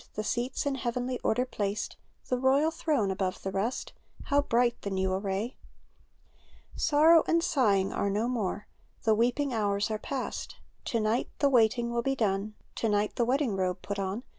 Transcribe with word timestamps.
The 0.15 0.23
seats 0.23 0.65
in 0.65 0.73
heavenly 0.73 1.19
order 1.19 1.45
placed. 1.45 1.95
The 2.27 2.39
royal 2.39 2.71
throne 2.71 3.11
above 3.11 3.43
the 3.43 3.51
rest;— 3.51 3.93
How 4.31 4.41
bright 4.41 4.81
the 4.81 4.89
new 4.89 5.13
array! 5.13 5.57
Sorrow 6.75 7.23
and 7.27 7.43
sighing 7.43 7.93
are 7.93 8.09
no 8.09 8.27
more. 8.27 8.65
The 9.03 9.13
weeping 9.13 9.53
hours 9.53 9.91
are 9.91 9.99
past; 9.99 10.55
To 10.85 10.99
night 10.99 11.29
the 11.37 11.49
waiting 11.49 11.91
will 11.91 12.01
be 12.01 12.15
done. 12.15 12.55
To 12.77 12.89
night 12.89 13.15
the 13.15 13.25
wedding 13.25 13.55
robe 13.55 13.83
put 13.83 13.99
on. 13.99 14.23